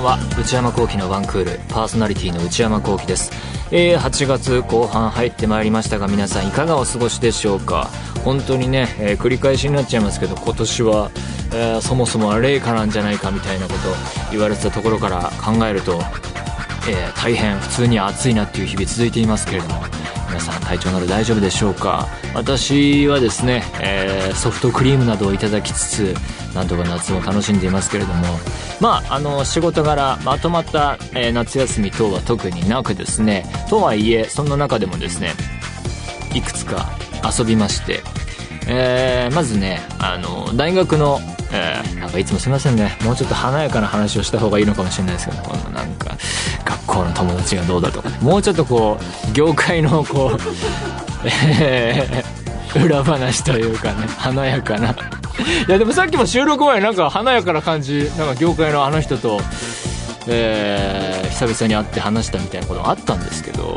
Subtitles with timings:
[0.00, 0.18] は。
[0.38, 3.30] 内山聖輝のワンクールパーソナリティの内山聖輝です。
[3.70, 7.90] えー、8月後半入ってまいりましたが皆さんいかがお過ごしでしょうか？
[8.24, 11.10] 本当にね、えー、繰り返しになっちゃいますけど今年は、
[11.52, 13.78] えー、そもそもは冷夏なんじゃないかみたいなこと
[14.30, 16.00] 言われてたところから考えると、
[16.88, 19.97] え大変普通に暑いなっていう日々続いていますけれども。
[20.68, 22.06] 体調など大丈夫でしょうか？
[22.34, 26.14] 私はですね、えーソフトクリームなどをいただきつつ
[26.54, 28.26] なんとか夏も楽しんでいますけれども。
[28.80, 33.44] まああの仕事柄まとまった、えー、夏休み等は特になくですね。
[33.68, 35.32] とはいえそんな中でもですね
[36.34, 36.90] いくつか
[37.38, 38.02] 遊びまして、
[38.68, 41.18] えー、まずねあの大学の
[41.52, 42.96] えー、なんかいつもすいませんね。
[43.02, 45.42] もうちょっと華やかな話をした方がいいのかもしれないですけど。
[45.42, 46.16] このなんか
[46.64, 50.38] 学校の友達がどうだとか、もうちょっとこう業界のこう、
[51.60, 54.94] えー、裏話というかね華やかな。
[55.68, 59.40] いやでもさっきも収録前なんか華やかな感じなんか業界のあの人と、
[60.26, 63.76] えー、久々に会って話したみたいなことがあったんですけど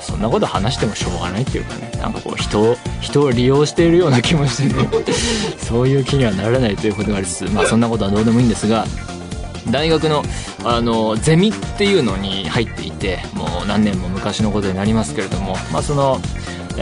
[0.00, 1.89] そんなこと話してもしょうがないっていうかね。
[2.00, 4.88] なんかこう人を人を利用しているような気もしてね。
[5.58, 8.86] そういう気にはならないということがありつつまあそんなことはどうでもいいんですが
[9.70, 10.24] 大学の
[10.64, 16.20] あのゼミっていうのに入っていてもう何年も昔のことになりますけれどもまあその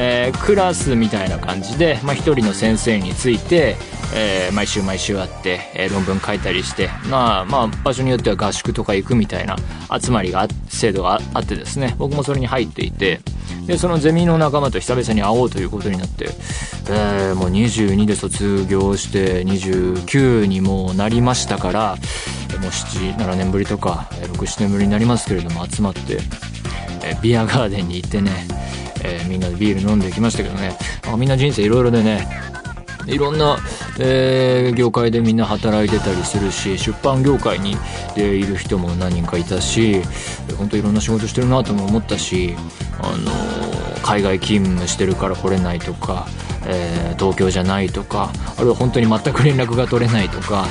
[0.00, 3.76] えー、クラスみたいな感じで、まあ、一人の先生について、
[4.14, 9.56] えー、毎週毎週会って、えー、論文書いたりして、まあ、まあ、場所によっては合宿とか行くみたいな
[10.00, 13.20] 集まりが、制度があってですね、僕もそれに入っていて、
[13.66, 16.28] で、そのゼミの仲間と久々に会おうということになって、
[16.90, 21.96] え、もう22で卒業して29にもなりましたから、
[22.60, 26.20] もう7、7年ぶりとか、6、7年ぶりになりますけれども集まって、
[27.02, 28.46] えビアガーデンに行ってね、
[29.04, 32.28] えー、みんなでビール飲んできましたけどね、あ、みんな人生いろいろでね
[33.06, 33.58] いろんな、
[33.98, 37.76] えー、業界でみんな働いてたりするし出版業界に
[38.14, 40.02] でいる人も何人かいたし
[40.58, 42.54] 本当いろんな仕事してるなとも思ったし、
[43.00, 46.26] あのー、海外勤務してるから来れないとか、
[46.68, 50.66] えー、東京じゃないとかあるいは本当に全く連絡が取れないとか、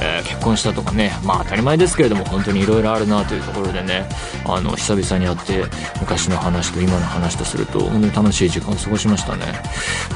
[0.00, 4.08] えー、結婚したとかねまあ当たり前ですけれども本当にいろいろあるなというところでね
[4.46, 5.64] あの久々に会って
[6.00, 9.44] 昔の話と今の話とすると本当に楽しい時間を過ごしましたね、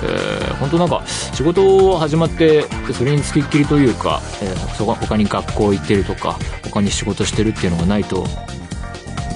[0.02, 8.24] えー、本当なんか仕事始まってそれにつきっきりというか、えー、他に学校行ってるとか他に仕事してるっていうのがないと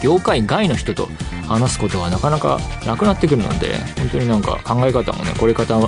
[0.02, 1.08] 業界外の人と
[1.46, 5.78] 話すことがなかなかなくなってくるので本当になんか考え方もねこれ方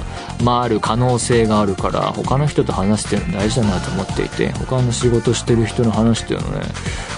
[0.45, 6.65] 回る可能性があるから他の人と話すっていうの大事だなと思っていて他の仕事してる人の話っていうのね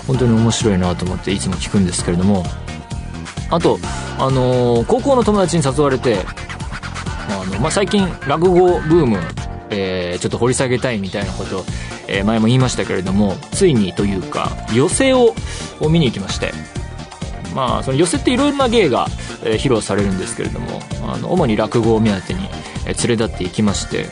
[0.06, 2.44] 本当に面白いなと思っていつも聞くんですけれども
[3.50, 3.78] あと
[4.18, 6.18] あのー、高校の友達に誘われて
[7.28, 9.18] あの、まあ、最近落語ブーム
[9.70, 11.64] えー、ちょっと掘り下げたいみたいなこと、
[12.06, 15.34] えー、前も言いましたけれどもついにというか寄席を
[15.90, 16.52] 見に行きまして
[17.54, 19.06] まあ、その寄せっていろいろな芸が、
[19.44, 22.40] えー、披露されるんですけれどもあの主に落語を目当てに、
[22.86, 24.06] えー、連れ立っていきまして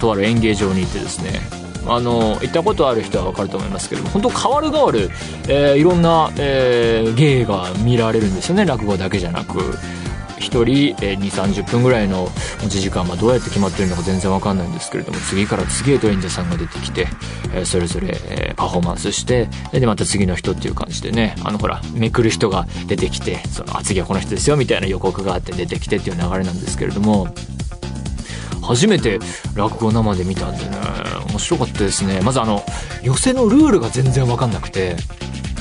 [0.00, 1.40] とある演芸場に行ってですね
[1.86, 5.10] あの行ったことある人は分かると思いますけども本当変わる変わる、
[5.48, 9.58] えー、いろんな、えー、芸が見られるんですよね落語だけじゃなく。
[10.38, 12.28] 1人、えー、2 3 0分ぐらいの
[12.62, 17.06] 持ち時間、まあ、どうやって決まってるのか全然わかんないんですけれども次から次へと演者さんが出てきて、
[17.54, 27.28] え、それぞれ、パフォーマンスしてでまた次の人っていう感じでねあのほらめくる人が出てきてその次はこの人ですよみたいな予告があって出てきてっていう流れなんですけれども
[28.62, 29.18] 初めて
[29.54, 30.76] 落語生で見たんでね
[31.30, 32.20] 面白かったですね。
[32.20, 32.62] まずあの
[33.02, 34.96] 寄せのルールが全然わかんなくて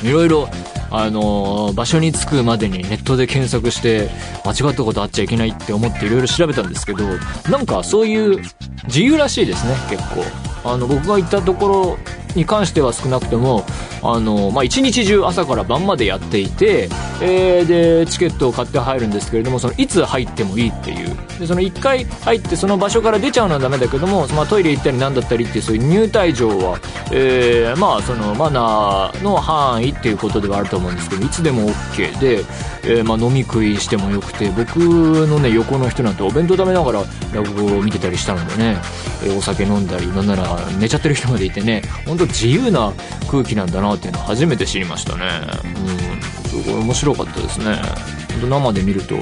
[0.03, 0.49] いろいろ
[0.89, 4.09] あの場所に着くまでにネットで検索して
[4.45, 7.03] 間違ったことあっちゃいけないって思っていろいろ調べたんですけど
[7.49, 8.41] なんかそういう
[8.85, 10.23] 自由らしいですね結構。
[10.63, 11.97] あの僕が行ったところ
[12.35, 13.65] に関しては少なくても
[14.07, 16.89] あの、まあ、一日中朝から晩までやっていて、
[17.21, 21.17] えー、でチケットを買って入るんですけれどもそのいつ入ってもいいっていう。
[21.39, 26.79] でその1回入ってその場所から出ちゃうのはダメだけども、まあ、トイレ行ったりなんだったりっていうそういう入退場は、
[27.11, 32.39] えー、まあそのマナーの範囲っていうことではあると思うんですけどいつでも OK で、
[32.83, 37.03] えー、まあ飲み食いしてもよくて僕のね横の人なんてお弁当食べながら
[37.33, 38.77] 落語を見てたりしたのでね、
[39.23, 42.93] えー、お酒飲んだりなんなら寝ちゃってる人までいてね本当自由な
[43.29, 45.25] 空気なんだなっていうのを初めて知りましたね。
[45.63, 46.63] うん。
[46.63, 47.75] すごい面白かったですね。
[48.49, 49.21] 生で見るとや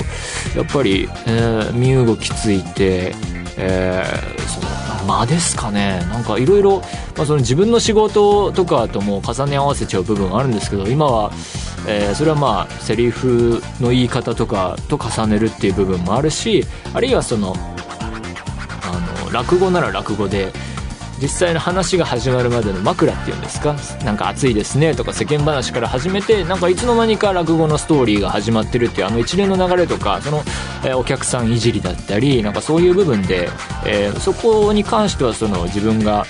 [0.63, 3.15] っぱり、えー、身動きついて、
[3.57, 4.39] えー、
[4.99, 6.05] その間ですかね。
[6.09, 6.81] なんかいろいろ
[7.17, 11.31] 自分の仕事とかとも重ね合わせちゃう部分があるんですけど今は
[11.87, 20.51] えー、それはまあセリフの言い方とかと重ねるっていう部分もあるしあるいはそのあの落語なら落語で
[21.21, 23.75] 実際の話が始まるまでの枕っていうんですか？
[24.03, 30.43] なんか暑いですねとか世間話から始めてなんかいつの間にか落語のストーリーが始まってるっていうあの一連の流れとかその、
[30.85, 33.49] え、お客さんいじりだったりなんかそういう部分で、
[33.85, 36.25] えー、そこに関してはその自分が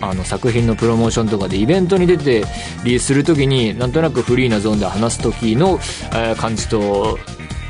[0.00, 2.44] あの作品のプロモーションとかでイベントに出て
[2.84, 5.78] リースする時になんとなくフリーなゾーンで話す時の、
[6.12, 7.18] え、感じと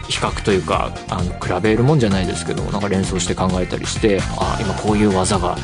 [0.08, 5.56] 比較というかあの比べるもんじゃないですけどなんか連想して考えたりしてあ今こういう技が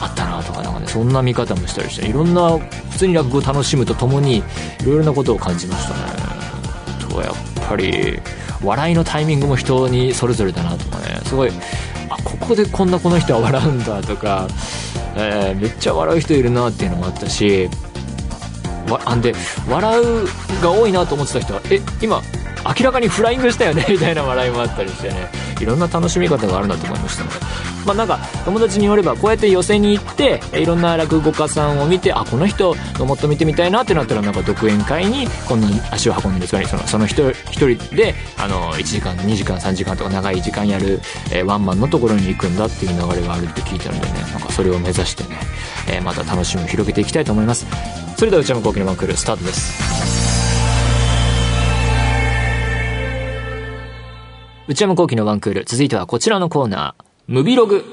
[0.00, 4.42] あったなとかなんかねそんな見方もしたりしていろんな普通に落語を楽しむとともにい
[4.84, 7.08] ろいろなことを感じましたね。
[7.08, 8.20] とやっぱり
[8.62, 11.20] 笑いのタイミングも人にそれぞれだなとかね。
[11.24, 11.50] すごい
[12.08, 14.46] あここでこんなこの人は笑うんだとか、
[15.16, 17.68] えー、めっちゃ笑う人いるなっていうのもあったし
[18.88, 19.34] わあんで
[19.68, 22.22] 笑うが多いなと思ってた人はえ今
[22.78, 25.30] 明らかにフライングしたよね みたいな笑いもあったりしてね。
[25.60, 27.24] いろんな楽しみ方があるなと思いました。
[27.24, 27.36] ので
[27.86, 45.38] まあなんか友達によればこうやって寄席に行っていろんな落語家さんを見てあこの人のもっと見てみたいなってなったらなんか独演会に今度足を運んでるんですかねそのその人一人であの1時間2時間3時間とか長い時間やる、えー、ワンマンのところに行くんだっていう流れがあるって聞いたのでねなんかそれを目指してね、
[45.88, 47.66] えー、また楽しみを広げていきたいと思います。
[48.16, 50.15] それでは内山昂輝のワンクールスタートです。
[54.68, 55.64] 内山昂輝のワンクール。
[55.64, 57.04] 続いてはこちらのコーナー。
[57.28, 57.84] ムビログ。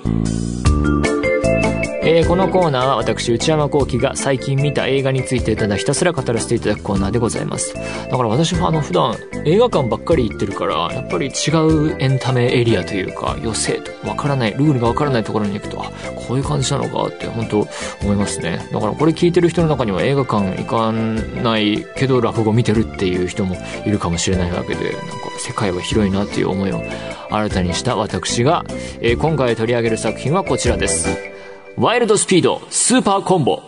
[2.06, 7.74] えー、このコーナーは私内山昂輝が最近見た映画についてただひたすら語らせていただくコーナーでございます。
[7.74, 9.16] だから私はあの普段
[9.46, 15.92] 映画館ばっかり行ってるからやっぱり違うエンタメエリアというか余生とわからないルールがわからないところに行くとあ
[16.28, 17.60] こういう感じなのかって本当
[18.02, 18.60] 思いますね。
[18.74, 23.56] だからこれ聞いてる人の中には映画館行かないけど落語見てるっていう人も
[23.86, 25.08] いるかもしれないわけでなんか
[25.40, 26.84] 世界は広いなっていう思いを
[27.30, 28.66] 新たにした私が、
[29.00, 31.34] えー、今回取り上げる作品はこちらです。
[31.76, 33.64] ワイルドスピードスーパーコンボ、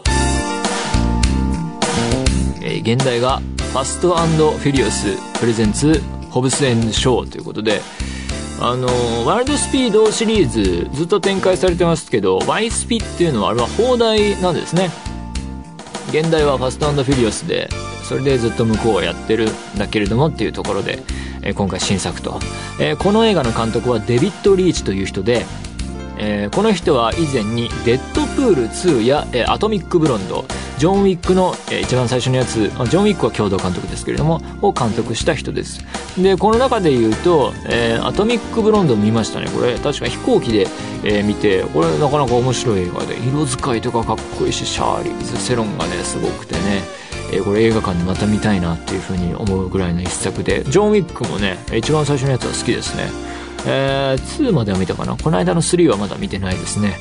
[2.62, 6.00] えー、現代がファストフィリオスプレゼンツ
[6.30, 7.82] ホブスエンショーということで
[8.62, 8.88] あの
[9.26, 14.92] ワイルドスピードシリーズずっと展開されてますけどワイスピっていうのはあれは放題なんですね。
[16.10, 17.68] 現代はファストフィリオスで
[18.04, 21.00] それでずっと向こうはやってるんだけれどもっていうところで、
[21.42, 22.40] えー、今回新作と、
[22.80, 25.46] えー、この映画の監督はデビッド・リーチという人で
[26.18, 30.46] えー、この人は以前に「デッドプール2」や、えー「アトミック・ブロンド」
[30.78, 35.84] ジョン・ウィックの、えー、一番最初のやつジョン・ウィックは共同監督ですけれどもを監督した人です。
[36.18, 39.48] でこの中で言うと、えー、アトミック・ブロンド見ましたね。
[39.50, 40.68] これ確か飛行機で、
[41.04, 46.84] えー、見てこれなかなか面白い映画で色使いとかかっこいいしシャーリーズ・セロンがねすごくてね
[47.32, 53.10] え、これ映画館でまた見たいなっていうふうに思うぐらいの一作でジョン・ウィックもね一番最初のやつは好きですね。
[53.68, 56.98] えー、2までは見たかなこの間の3はまだ見てないですね。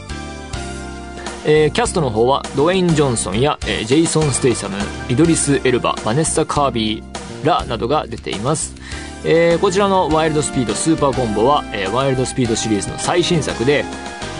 [1.46, 4.76] えー、キャストの方はドウェイン・ジョンソンや、えー、ジェイソン・ステイサム、
[5.10, 8.74] イドリス・エルバ、バネッサ・カービーらなどが出ています。
[9.26, 13.84] えー、こちらのワイルドスピードスーパーコンボは、えー、ワイルドスピードシリーズの最新作で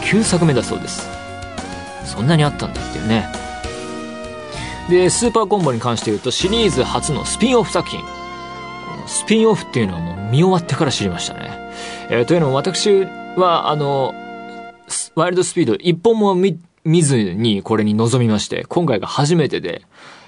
[0.03, 1.09] 9作目だそうです。
[2.05, 3.27] そんなにあったんだっていうね。
[4.89, 8.01] で、スーパーコンボに関して言うとシリーズ初のスピンオフ作品。
[9.07, 11.64] スピンオフっていうのはもう見終わってから知りましたね。
[12.11, 13.05] えー、というのも私
[13.37, 14.13] は、あの、
[15.15, 19.83] ワイルドスピード一本も見、見ずにこれに臨みまして、今回が初めてで、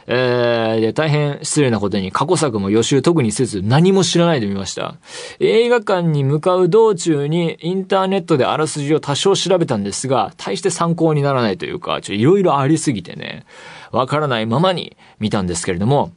[0.07, 4.97] えー、で、大変失礼なことに過去作も予習特にせず何も知らないで見ました。
[5.41, 13.45] 映画館に向かう道中にインターネットであらすじを多少調べたんですが、大して参考にならないというか、ちょ、いろいろありすぎてね、
[13.91, 16.13] わからないままに見たんですけれども、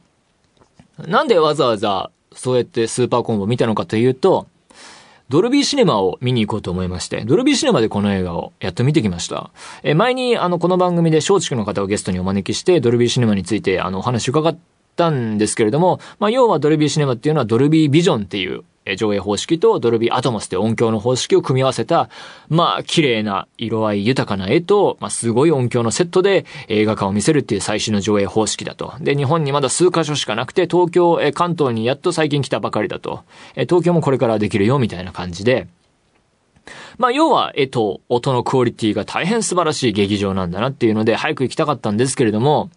[0.98, 4.46] なんでわざわざそうやってスーパーコンボ見たのかというと、
[5.30, 9.52] ドルビーシネマを見に行こうと思いまして、ドルビーシネマでこの映画をやっと見てきました。
[9.84, 14.58] え、前にあの、この番組で松竹の方をゲストにお招きして、ドルビーシネマについてあの、お話伺っ
[14.96, 18.64] たんですけれども、まあ、要はドルビーシネマっていうのはドルビービジョンっていう
[18.96, 22.08] 上映方式とドルビーアトモスって音響の方式を組み合わせた、
[22.48, 28.94] まあ、綺麗な色合い豊かな絵と、まあ、すごい音響のセットで映画館を見せるっていう最新の上映方式だと。
[29.00, 33.24] で、日本にまだ数箇所しかなくて、東京、え関東にやっと最近来たばかりだと。
[33.54, 35.68] え東京もこれからできるよ、みたいな感じで。
[36.98, 42.70] まあ、要は、絵と音のクオリティが大変素晴らしい劇場なんだなっていうので、早く行きたかったんですけれども、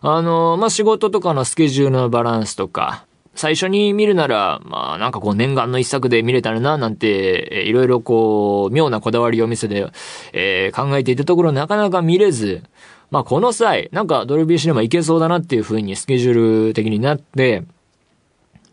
[0.00, 3.05] あの、まあ、仕事とかのスケジュールのバランスとか、
[3.36, 9.86] 最初に見るなら、まあなんかこう念願の一作で見れたらな、なんて、いろいろこう、妙なこだわりを見せて、
[10.32, 12.62] えー、考えていたところなかなか見れず、
[13.10, 17.62] まあこの際、なんかドルビーシネマ行けそうだなっていう風にスケジュール的になって、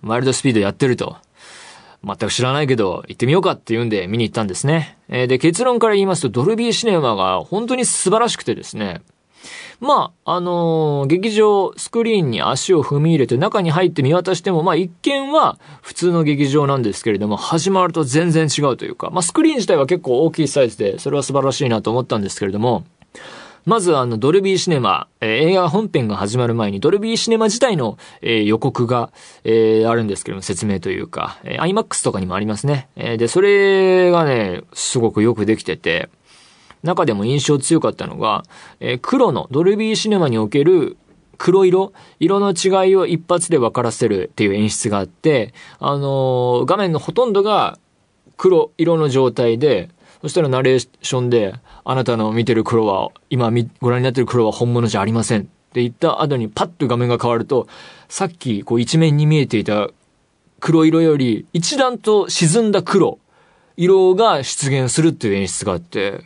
[0.02, 1.18] ワイルドスピードやってると。
[2.06, 4.98] 全く知らないけど、行ってみようかって言うんで見に行ったんですね。
[5.08, 9.02] えー、で、結論から言いますと、ドルビーシネマが本当に素晴らしくてですね。
[9.80, 22.86] まあ、あのー、劇場、スクリーンに足を踏み入れて中に入って見渡しても、まあ一見は普通の劇場なんですけれども、始まると全然違うというか、まあスクリーン自体は結構大きいサイズで、それは素晴らしいなと思ったんですけれども、
[23.66, 29.12] まずあの、ドルビーシネマ、えー、映画本編が始まる前に、ドルビーシネマ自体の、えー、予告が、
[29.46, 32.90] えー、あるんですけども、説明というか、えー、IMAX とかにもありますね。
[32.98, 36.10] えー、で、それがね、すごくよくできてて、
[36.84, 38.44] 中でも印象強かったのが、
[38.80, 40.98] えー、黒の、ドルビーシネマにおける
[41.38, 41.94] 黒色？
[42.20, 47.80] 色の違いを一発で分からせるっていう演出があって、あのー、画面のほとんどが
[48.38, 49.90] 黒色の状態で、
[50.22, 55.42] そしたらナレーションで、あなたの見てる黒は、今ご覧になってる黒は本物じゃありません。
[55.42, 57.68] って言った後にパッと画面が変わると、
[58.08, 59.90] さっきこう一面に見えていた
[60.60, 63.18] 黒色より一段と沈んだ黒、
[63.76, 66.26] 色が出現するっていう演出があって、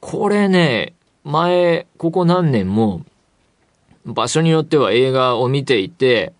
[0.00, 3.04] これね、前、ここ何年も、
[4.06, 6.32] 場所によっては映画を見ていて、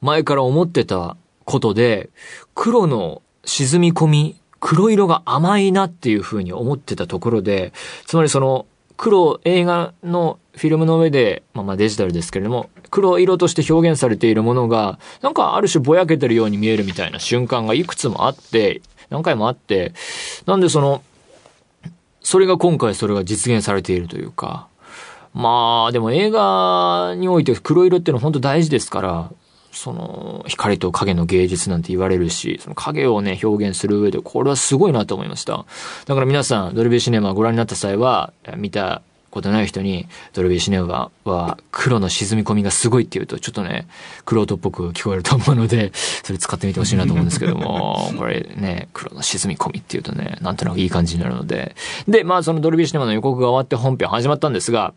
[0.00, 2.10] 前から思ってたことで、
[2.54, 7.72] 黒の沈み込み黒色が甘いなっていう風に思ってたところで、
[8.06, 19.94] つまりその黒映画のフィルムの上で、まあまあデジタルですけれども、黒色として表現されているものが、なんかある種ぼやけてるように見えるみたいな瞬間がいくつもあって、何回もあって、
[20.46, 21.02] なんでその、
[22.28, 24.68] それが今回それが実現されているというか、
[25.32, 29.32] まあでも映画において黒色っていうのは本当大事ですから、
[29.72, 35.64] その、光と影の芸術なんて言われるし、その影をね、表現する上で、これはすごいなと思いました。
[36.04, 43.86] だから皆さん、ドルビーシネマをご覧になった際は、見たことない人に、ドルビーシネマは黒の沈み込みがすごいって言うと、ちょっとね、
[44.24, 45.92] 黒人っぽく聞こえると思うので、
[46.24, 51.74] それ使ってみてほしいなと思うんですけども、 これね、黒の沈み込みって言うとね、なんとなくいい感じになるので。
[52.06, 54.94] で、まあそのドルビーシネマの予告が終わって本編始まったんですが、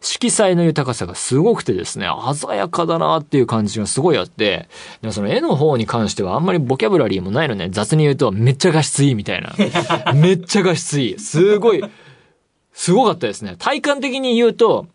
[0.00, 4.68] 色彩の豊かさがすごくてですね、鮮やかだなっていう感じがすごいあって、
[5.02, 9.54] でもその絵の方に関してはあんまりボキャブラリーもないのね、雑に言うとめっちゃ画質いいみたいな。
[10.14, 11.18] めっちゃ画質いい。
[11.18, 11.84] すごい、
[12.78, 13.56] すごかったですね。
[13.58, 14.86] 体感的に言うと、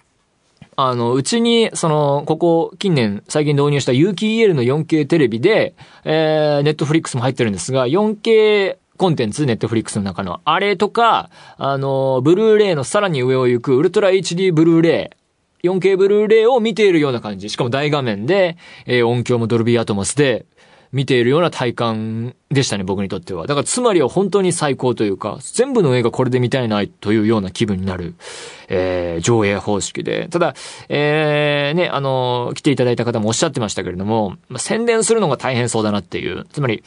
[0.77, 5.75] あの、うちに、その、ここ近年最近導入した有機 EL の 4K テレビで、
[6.05, 15.17] えー、ネットフリックスも入ってるんですが、4K コンテンツ、ネットフリックスの中の、あれとか、あの、ブルーレイのさらに上を行く、ウルトラ HD ブルーレ
[15.61, 17.49] イ、4K ブルーレイを見ているような感じ。
[17.49, 20.45] しかも大画面で、えー、音響もドルビーアトモスで、
[20.93, 23.47] 見ているような体感でしたね、僕にとっては。
[23.47, 28.13] だからつまりは本当に最高というか、全部の映画これで見たいなというような気分になる、
[28.69, 30.27] えー、上映方式で。
[30.29, 30.53] ただ、
[30.89, 36.45] えー、ね、あの、来ていただいた方もおっしゃってましたけれども、まあ、宣伝するのが大変そうだなっていう。
[36.51, 36.83] つまり、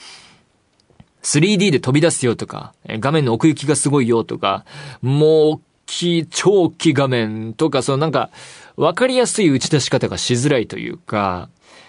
[1.24, 4.64] 3D で飛び出すよとか、画面の奥行きがすごいよとか、
[5.02, 8.30] もう大きい、超大きい画面とか、そのなんか、
[8.76, 11.48] わかりやすい打ち出し方がしづらいというか、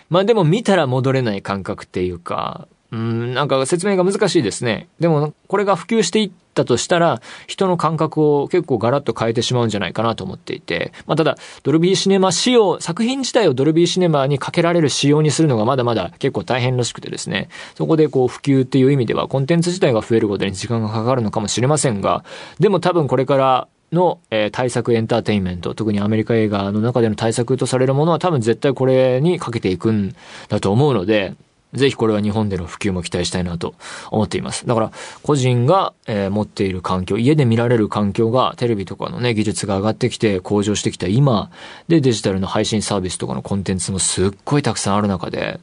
[0.09, 4.87] まあでも見たら戻れない感覚っていうか、うん、なんか説明が難しいですね。
[4.99, 22.23] でも、これが普及していったとしたら、人の感覚を結構ガラッと変えてしまうんじゃないかなと思っていて、まあただ、ドルビーシネマ仕様、作品自体をドルビーシネマにかけられる仕様にするのがまだまだ結構大変らしくてですね、そこでこう普及っていう意味ではコンテンツ自体が増えることに時間がかかるのかもしれませんが、
[22.59, 30.15] でも多分これからの、えー、対策エンターテインメント、特にアメリカ映画の中での対策とされるものは多分絶対これにかけていくん
[30.49, 31.35] だと思うので、
[31.73, 33.75] ぜひこれは日本での普及も期待したいなと
[34.09, 34.65] 思っています。
[34.65, 34.91] だから、
[35.21, 41.51] 個人が、えー、持っている環境、家で見られる環境が、テレビとかのね、技術が上がってきて、向上してきた今、
[41.89, 45.59] で、デジタルの配信サービスとかのコンテンツもすっごいたくさんある中で、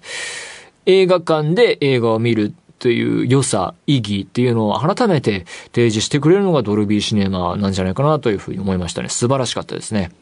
[0.87, 2.53] 映画館で映画を見る
[2.85, 9.09] という良さ、意義っていうのを改めて提示してくれるのがドルビーシネマなんじゃないかなというふうに思いましたね。
[9.09, 10.13] 素晴らしかったですね。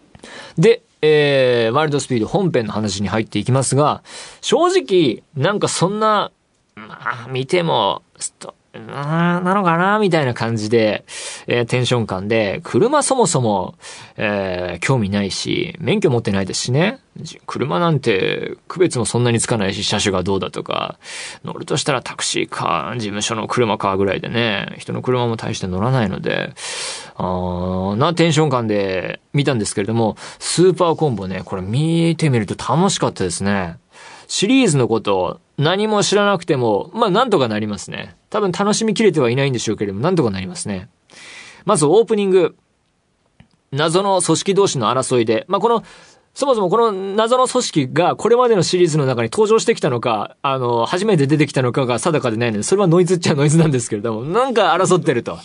[0.56, 4.04] で、えー、ワイルドスピード本編の話に入っていきますが、
[4.42, 6.30] 正直、なんかそんな、
[6.76, 8.02] まあ、見ても、
[8.80, 11.04] なのかなみたいな感じで、
[11.46, 13.74] えー、テンション感で、車そもそも、
[14.16, 16.98] えー、興味ないし、免許持ってないですしね。
[17.46, 20.98] 車なんて区別もそんなにつかないし、車種がどうだとか、
[21.44, 26.54] 乗るとしたらタクシーか、事務所の車かぐらいでね、人の車も大して乗らないので、
[27.16, 33.76] あなテンション感で見たんですけれども、スーパーコンボね、これ見てみると楽しかったですね。
[34.28, 38.16] シリーズのこと何も知らなくても、まあなんとかなりますね。
[38.30, 40.88] 多分楽しみきれてはいないんでしょうけれども、なんとかなりますね。
[41.64, 42.56] まずオープニング。
[43.70, 45.82] 謎の組織同士の争いで、まあこの
[46.34, 55.38] そもそもこの謎の組織がこれまでのシリーズの中に登場してきたのか、あの、初めて出てきたのかが定かでないので、それはノイズっちゃノイズなんですけれども、なんか争ってると。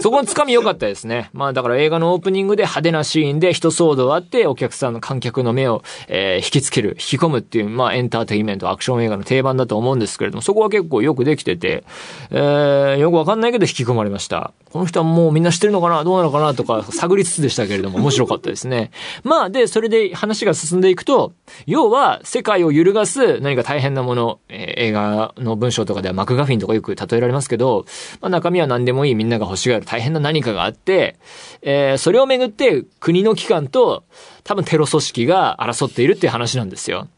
[0.00, 1.30] そこのつかみ良かったですね。
[1.34, 11.84] まあだから映画のオープニングで派手なシーンで人騒動あって、お客さんの観客の目を、えー、引きつける、引き込むっていう、まあエンターテインメント、アクション映画の定番だと思うんですけれども、そこは結構よくできてて、
[12.30, 14.52] えー、よくわかんないけど引き込まれました。
[14.72, 16.04] この人はもうみんな知ってるのかな？
[16.04, 16.52] どうなのかな？
[16.52, 18.90] とか探りつつでしたけれども、面白かったですね。
[19.22, 21.34] まあで、それで話が進んでいくと、
[21.66, 27.84] 要は世界を揺るがす何か大変なもの、えー、映画の文章とかではマクガフィンとかよく例えられますけど、
[28.20, 31.16] まあ、中身は何でもいいみんなが欲しがる大変な何かがあって、
[31.62, 34.04] えー、それをめぐって国の機関と
[34.44, 37.08] 多分テロ組織が争っているっていう話なんですよ。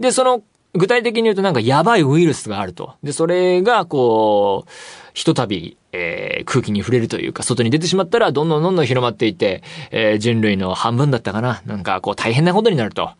[0.00, 0.42] で、その
[0.74, 2.94] 具体的に言うとなんかやばいウイルスがあると。
[3.02, 4.70] で、それがこう、
[5.14, 9.62] ひとたび、えー、空気に触れるというか、外に出てしまったら、どんどんどんどん広まっていて、
[9.92, 11.62] えー、人類の半分だったかな。
[11.64, 13.10] なんか、こう、大変なことになると。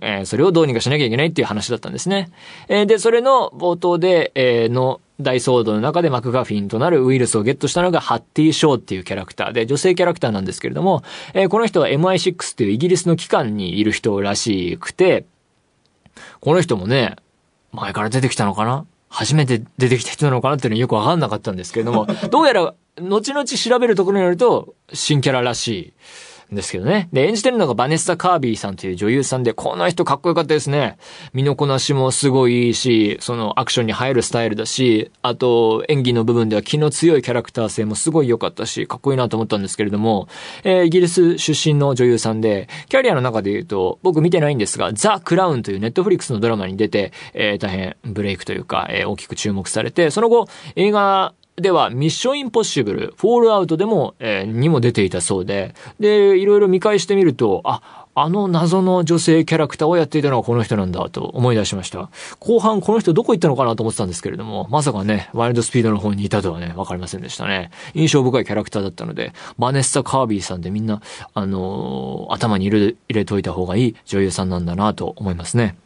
[0.00, 2.30] えー、それをどうにかしなきゃいけないっていう話だったんですね。
[2.68, 11.04] えー、で、それの冒頭で、えー、の、大騒動の中でマクガフィンとなるウイルスをゲットしたのがハッティ・ショーっていうキャラクターで、女性キャラクターなんですけれども、
[11.34, 15.26] えー、この人は MI6 っていうイギリスの機関にいる人らしくて、
[16.40, 17.16] この人もね、
[17.72, 18.86] 前から出てきたのかな？
[19.08, 25.92] 初めて出てきた人なのかなっていうのはよくわかんなかったんですけれども、どうやら、後々調べるところによると、新キャラらしい。
[26.54, 27.08] ですけどね。
[27.12, 30.96] で、演じてるのがバネッサ・カービーさんという女優さんで、この人かっこよかったですね。
[31.32, 40.28] 身のこなしもすごいいいし、そのアクションに入るスタイルだし、あと演技の部分では気の強いキャラクター性もすごい良かったし、かっこいいなと思ったんですけれども、
[40.64, 62.10] えー、イギリス出身の女優さんで、キャリアの中で言うと、僕見てないんですが、ザ・クラウンというネットフリックスのドラマに出て、えー、大変ブレイクというか、えー、大きく注目されて、その後、映画では、ミッションインポッシブル、フォールアウトでも、えー、にも出ていたそうで、で、いろいろ見返してみると、あ、あの謎の女性キャラクターをやっていたのはこの人なんだと思い出しました。
[62.40, 67.70] 後半この人どこ行ったのかなと思ってたんですけれども、まさかね、ワイルドスピードの方にいたとはね、わかりませんでしたね。
[67.94, 71.00] 印象深いキャラクターだったので、バネッサ・カービーさんでみんな、
[71.34, 75.76] あのー、頭に入れ、入れといた方がいい女優さんなんだなと思いますね。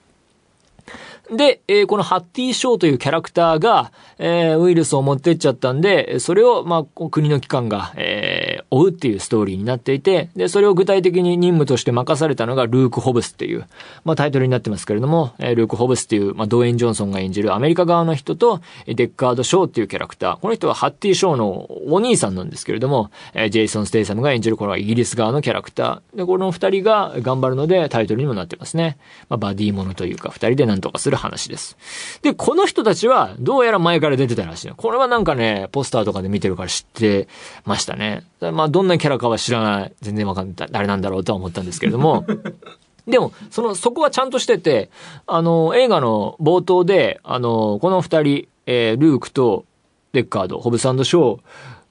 [1.31, 13.67] で、えー、このハッティー・ショーというキャラクターが、えー、ウイルスを持ってっちゃったんで、それを、まあ、国の機関が、えー、追うっていうストーリーになっていて、で、それを具体的に任務として任されたのがルーク・ホブスっていう、
[14.05, 20.39] まあ、タイトルになってますけれども、えー、ルーク・ホブスっていう、まあ、ドウェイン・ジョンソンが演じるアメリカ側の人と、デッカード・ショーっていうキャラクター。
[20.39, 26.19] この人はハッティー・ショーのお兄さんなんですけれども、えー、ジェイソン・ステイサムが演じるこれはイギリス側のキャラクター。
[26.19, 28.97] で、この二人が頑張るのでタイトルにもなってますね。
[29.29, 31.77] まあ、バディーものというか、二人で何とかする話です。。
[32.23, 34.71] で、この人たちは、どうやら前から出てたらしい。
[34.77, 37.29] これはなんかね、ポスターとかで見てるから知って
[37.65, 38.25] ましたね。
[38.41, 39.93] まあ、どんなキャラかは知らない。
[40.01, 40.69] 全然わかんない。
[40.71, 42.25] 誰なんだろうとは思ったんですけれども。
[43.07, 44.91] でも、その、そこはちゃんとしてて、
[45.27, 49.65] あの、映画の冒頭で、あの、この二人、えー、ルークと
[50.13, 51.39] デッカード、ホブサンド・ショ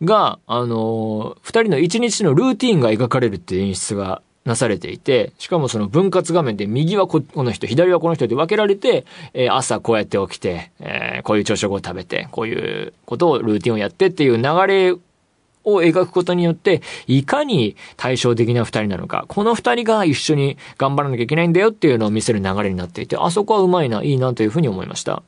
[0.01, 25.23] ーが、あの、二人の一日のルーティンが描かれるっていう演出がなされていて、しかもその分割画面で右はこの人、左はこの人で分けられて、えー、朝こうやって起きて、えー、こういう朝食を食べて、こういうことをルーティンをやってっていう流れを描くことによって、いかに対照的な二人なのか、この二人が一緒に頑張らなきゃいけないんだよっていうのを見せる流れになっていて、あそこはうまいな、いいなというふうに思いました。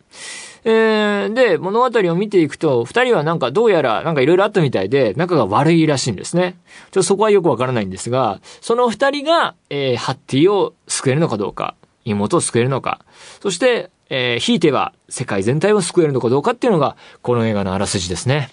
[0.63, 6.57] えー、で、物語を見ていくと、二人はなんかどうやらなんか色々あったみたいで、仲が悪いらしいんですね。
[6.91, 13.01] ちょっとそこはよくわからないんですが、その二人が、えー、ハッティを救えるのかどうか、妹を救えるのか、
[13.41, 18.49] そして、えー、ひいては世界全体を救えるのかどうかっていうのが、この映画のあらすじですね。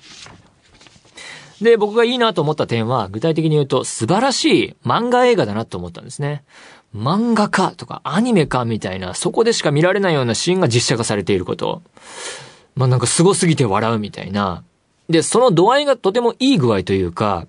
[1.65, 6.45] で、僕がいいなと思った点は、具体的に言うと、素晴らしい漫画映画だなと思ったんですね。
[6.95, 11.83] 漫画かとかアニメかみたいな、そこでしか見られないようなシーンが実写化されていること。
[12.77, 14.63] まあ、なんか凄すぎて笑うみたいな。
[15.09, 17.47] で、その度合いがとてもいい具合というか、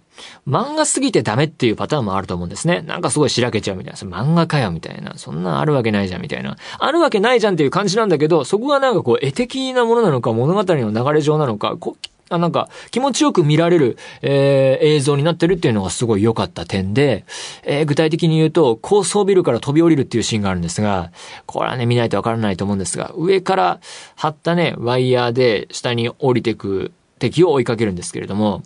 [0.47, 2.82] 漫画すぎてダメっていうパターンもあると思うんですね。
[2.82, 3.99] なんかすごいしらけちゃうみたいな。
[3.99, 5.15] 漫画かよみたいな。
[5.17, 6.58] そんなあるわけないじゃんみたいな。
[6.80, 11.97] あるわけないじゃんっていう感じなんだけど、そこがなんかこう絵的なものなのか物語の流れ上なのか、こ
[12.30, 17.24] あなんか気持ちよく見られる、えー、映像になってるっていうのがすごい良かった点で、
[17.64, 21.12] えー、具体的に言うと高層ビルから飛び降りるっていうシーンがあるんですが、
[21.46, 23.80] これはね見ないとわからないと思うんですが、上から
[24.16, 28.64] 張ったね、ワイヤーで下に降りてく敵を追いかけるんですけれども、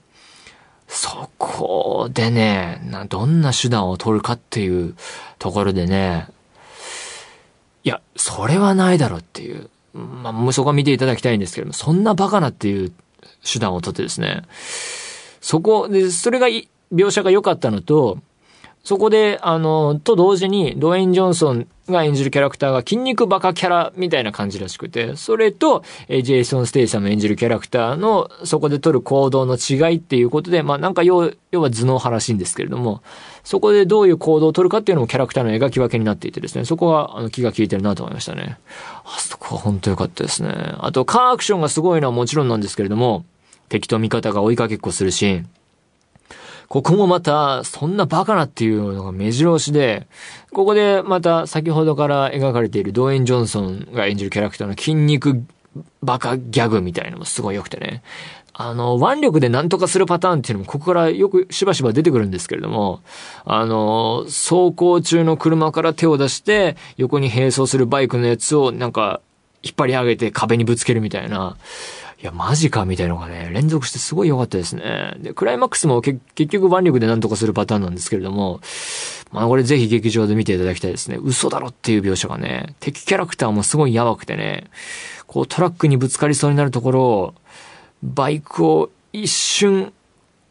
[0.87, 4.95] そこでね、どんな手段を取るかっていう
[5.37, 6.27] ところでね、
[7.83, 9.69] いや、それはないだろうっていう。
[9.93, 12.91] まあ、そこは見ていただきたいんですけども、そんなバカなっていう
[13.43, 14.43] 手段をとってですね、
[15.41, 16.47] そこで、それが
[16.93, 18.19] 描写が良かったのと、
[18.89, 33.03] そこで、あの、と同時に、ドウェイン・ジョンソンが演じるキャラクターが筋肉バカキャラみたいな感じらしくて、それと、えジェイソン・ステイサム演じるキャラクターの、そこで取る行動の違いっていうことで、まあなんか要、要は頭脳派らしいんですけれども、
[33.43, 38.57] そこでどういう行動を取るかっていうのもキャラクターの描き分けになっていてですね、そこはあの気が利いてるなと思いましたね。
[39.05, 40.49] あそこは本当良かったですね。
[40.79, 43.23] あと、カーアクションがすごいのはもちろんなんですけれども、
[43.69, 45.49] 敵と味方が追いかけっこするシーン。
[46.69, 50.07] ここもまた、そんなバカなっていうのが目白押しで、
[50.51, 55.43] ここでまた先ほどから描かれているドウェン・ジョンソンが演じるキャラクターの筋肉
[56.03, 58.03] バカギャグみたいなのもすごい良くてね。
[58.53, 63.01] あの、腕力で何とかするパターンっていうのもここからよくしばしば出てくるんですけれども、
[63.45, 69.21] あの、走行中の車から手を出して横に並走するバイクのやつをなんか
[69.63, 71.57] 引っ張り上げて壁にぶつけるみたいな。
[72.21, 75.15] いや、マジかみたいのがね、連続してすごい良かったですね。
[75.19, 78.59] で、クライマックスも結局腕力で何とかするパターンなんですけれども、
[79.31, 81.17] まあこれぜひ劇場で見ていただきたいですね。
[81.21, 84.65] 嘘だろっていう描写がね、敵キャラクターもすごいやばくてね、
[85.27, 87.33] こうトラックにぶつかりそうになるところを、
[88.03, 89.93] バイクを一瞬、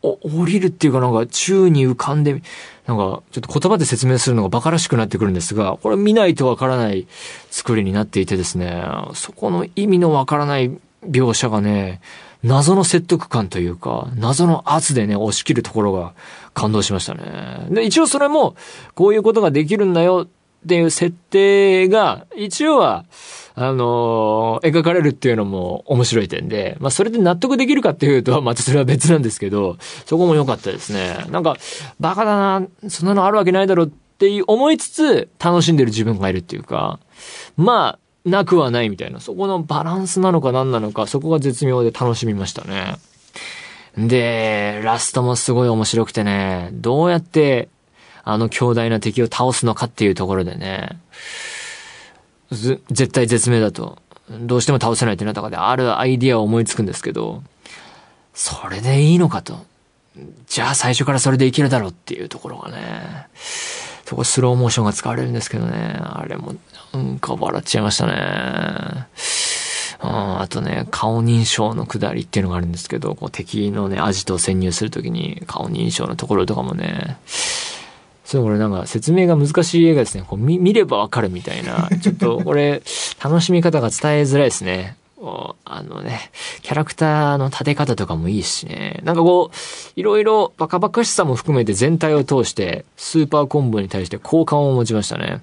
[0.00, 2.32] 降りるっていうかなんか宙に浮かんで、
[2.86, 7.06] なんかちょっと言葉で説明するのが馬鹿らしくなってくるんですが、これ見ないとわからない
[7.50, 10.70] 作りになっていてですね、そこの意味のわからない
[11.06, 12.00] 描写がね、
[12.42, 16.14] 謎の説得感というか、謎の圧でね、押し切るところが
[16.54, 17.66] 感動しましたね。
[17.70, 18.54] で、一応それも、
[18.94, 20.28] こういうことができるんだよ
[20.64, 23.04] っていう設定が、一応は、
[23.54, 31.26] あのー、描かれるっていうのも面白い点で、まあそれで納得できるかっていうと、 またそれは別なんですけど、そこも良かったですね。
[31.30, 31.56] なんか、
[31.98, 37.00] バカだな、そんなのあるわけないだろうって思いつつ、楽しんでる自分がいるっていうか、
[37.56, 37.98] まあ、
[38.28, 42.96] なくはないみたいな、そこのバランスなのか何なのか、そこが絶妙で楽しみましたね。
[43.96, 47.68] で、ラストもすごい面白くてね、どうやって
[48.24, 50.98] あの強大な敵を倒すのかっていうところでね、
[52.50, 53.98] 絶対絶命だと、
[54.30, 57.42] どうしても倒せないってなった中であるアイディアを思いつくんですけど、
[58.34, 59.66] それでいいのかと。
[60.46, 63.28] じゃあ最初からそれでいけるだろうっていうところがね、
[64.08, 66.54] そこスローモーションが使われるんですけどね、あれも
[66.94, 68.14] なんか笑っちゃいましたね。
[70.00, 77.18] あとね、顔認証の下りっていうのがあるんですけど、こう敵のね、アジトを潜入するときに顔認証のところとかもね、
[78.24, 80.24] そう、これなんか説明が難しい映画ですね。
[80.26, 81.90] こう見見ればわかるみたいな。
[82.00, 82.82] ちょっとこれ、
[83.22, 84.96] 楽しみ方が伝えづらいですね。
[85.20, 86.30] あのね、
[86.62, 89.00] キャラクターの立て方とかもいいしね。
[89.02, 95.42] なんかこう、いろいろバカバカしさも含めて全体を通して、スーパーコンボに対して好感を持ちましたね。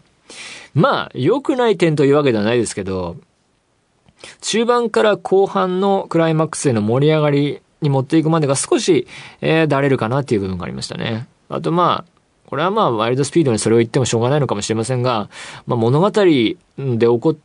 [0.73, 3.17] まあ、良くない点というわけではないですけど、
[4.41, 9.07] 中盤から後半のクライマックスへの盛り上がりに持っていくまでが少し、
[9.41, 11.27] えー、だれるかなっていう部分がありましたね。
[11.49, 12.15] あとまあ、
[12.47, 15.29] これはまあ、ワイルドスピードにそれを言ってもしょうがないのかもしれませんが、
[15.67, 17.35] まあ物語で起こっ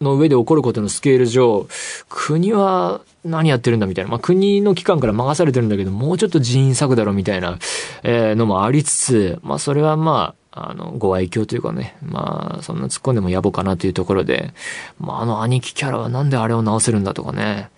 [0.00, 1.66] の上で起こることのスケール上、
[2.08, 4.10] 国は何やってるんだみたいな。
[4.10, 7.58] まあ、国の機関から任されてるんだけど、もうちょっと人員削だろみたいな、
[8.02, 14.52] えー、のもありつつ、まあ、それはまあ、あの、ご愛嬌というかね、まあ、そんな突っ込んでも野暮かなというところで、
[14.98, 17.68] まあ、あの兄貴キャラはなんであれを直せるんだとかね、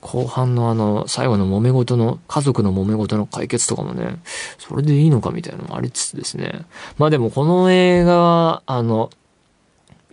[0.00, 4.20] 後半のあの、最後の揉め事の、家族の揉め事の解決とかもね、
[4.58, 6.64] それでいいのかみたいなのもありつつですね。
[6.98, 9.10] まあでもこの映画は、あの、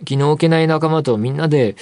[0.04, 1.76] 気の置けない仲間とみんなで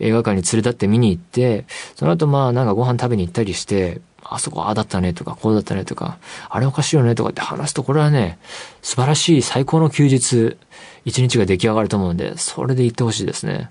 [0.00, 1.64] 映画館に連れ立って見に行って、
[1.96, 8.38] その後まあなんかご飯食べに行ったりして、あそこああだったねとか、こうだったねとか、あれおかしいよねとかって話すと、これはね、
[8.82, 10.56] 素晴らしい最高の休日、
[11.04, 13.70] 一日が出来上がると思うんで、それで行ってほしいですね。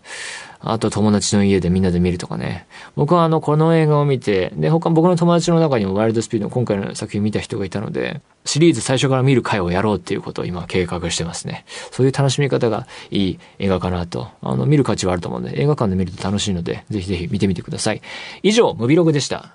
[0.64, 2.68] あと友達の家でみんなで見るとかね。
[2.96, 11.66] 僕はあの、この映画を見て、で、他僕の友達の中にもワイルドスピードの今回の作品見た人がいたので、シリーズ最初から見る回をやろうっていうことを今計画してますね。
[11.92, 14.30] そういう楽しみ方がいい映画かなと。
[14.42, 18.02] あの、見る価値はあると思うんで、映画館で見ると楽しいので、ぜひぜひ見てみてください。
[18.44, 19.54] 以上、ムビログでした。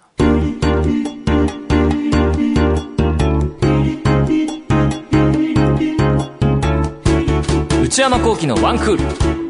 [7.83, 9.45] 内山幸喜のワンクール。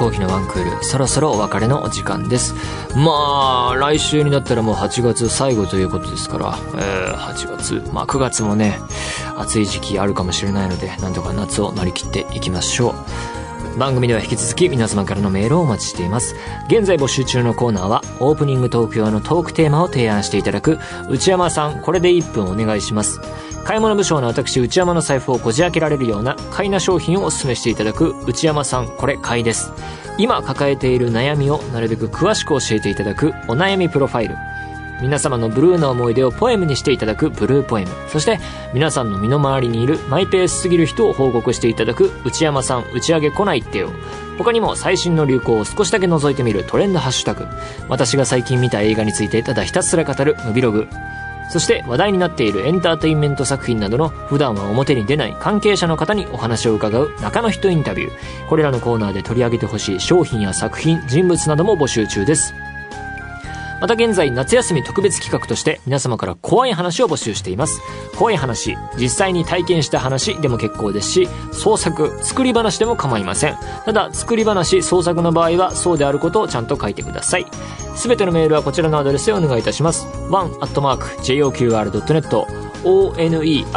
[0.00, 2.54] コーヒーのワンクール、そろそろお別れのお時間です。
[2.96, 8.80] まあ、来週になったらもう8月最後ということですから、えー、8月、まあ9月もね、
[9.36, 13.39] 暑い時期あるかもしれないので、なんとか夏を乗り切っていきましょう。
[13.78, 16.34] 番組では引き続き皆様からのメールをお待ちしています。
[16.68, 23.20] 現在募集中のコーナーはオープニングトーク用のトークテーマを提案していただく内山さんこれで1分お願いします。
[23.64, 29.72] 買い物部将の私内山の財布をこじ開けられるような買いな商品をお勧めしていただく内山さんこれ買いです。
[30.18, 34.36] 今抱えている悩みをなるべく詳しく教えていただくお悩みプロファイル。
[35.02, 38.38] 皆様のブルーな思い出をポエムにしていただくブルーポエムそして
[38.74, 43.90] 皆さんの身の回りにいるマイペースすぎる人を報告していただく内山さん打ち上げ来ないってよ
[44.38, 47.46] 他にも最新の流行を少しだけ覗いてみるトレンドハッシュタグ
[47.88, 50.88] 私が最近見た映画についてただひたすら語るムビログ
[51.50, 58.48] そして話題になっているエンターテインメント作品などの普段は表に出ない関係者の方にお話を伺う中の人インタビュー。
[58.48, 62.54] これらのコーナーで取り上げてほしい商品や作品、人物なども募集中です。
[63.80, 67.80] また現在夏休み特別企画として皆様から怖い話を募集しています。
[68.16, 73.56] 怖い話、実際に体験した話でも結構ですし、創作、作り話でも構いません。
[73.84, 77.46] ただ、作り話、創作の場合はそうであることをちゃんと書いてください。
[77.96, 80.06] すべてのメールはこちらのアドレスでお願いいたします。
[80.30, 81.00] one.joqr.net
[82.84, 83.76] one.joqr.net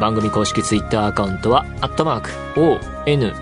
[0.00, 3.32] 番組公式ツイッターアカウントは、アットマーク、one,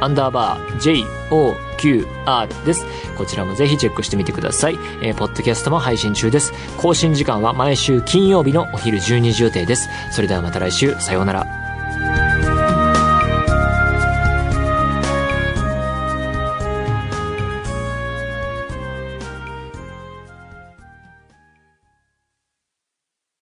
[0.00, 2.84] アンダーバー、QR です。
[3.16, 4.78] こちらもぜひチェックしてみてください。
[5.02, 6.52] えー、ポッドキャストも配信中です。
[6.76, 9.88] 更新時間は毎週金曜日のお昼12時予定です。
[10.10, 11.57] それではまた来週、さようなら。